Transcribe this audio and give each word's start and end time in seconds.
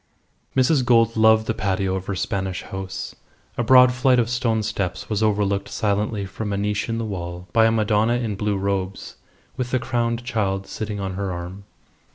Mrs. 0.55 0.83
Gould 0.83 1.15
loved 1.15 1.45
the 1.45 1.53
patio 1.53 1.93
of 1.93 2.07
her 2.07 2.15
Spanish 2.15 2.63
house. 2.63 3.13
A 3.55 3.61
broad 3.63 3.91
flight 3.93 4.17
of 4.17 4.31
stone 4.31 4.63
steps 4.63 5.09
was 5.11 5.21
overlooked 5.21 5.69
silently 5.69 6.25
from 6.25 6.51
a 6.51 6.57
niche 6.57 6.89
in 6.89 6.97
the 6.97 7.05
wall 7.05 7.47
by 7.53 7.67
a 7.67 7.71
Madonna 7.71 8.13
in 8.13 8.33
blue 8.35 8.57
robes 8.57 9.17
with 9.57 9.69
the 9.69 9.77
crowned 9.77 10.23
child 10.25 10.65
sitting 10.65 10.99
on 10.99 11.13
her 11.13 11.31
arm. 11.31 11.65